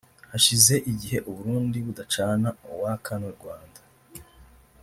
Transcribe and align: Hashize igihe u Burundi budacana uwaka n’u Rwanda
Hashize 0.31 0.75
igihe 0.91 1.17
u 1.29 1.31
Burundi 1.35 1.77
budacana 1.85 2.49
uwaka 2.71 3.11
n’u 3.21 3.31
Rwanda 3.35 3.79